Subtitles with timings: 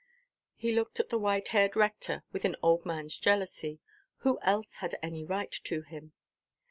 [0.55, 3.79] He looked at the white–haired rector, with an old manʼs jealousy.
[4.21, 6.13] Who else had any right to him?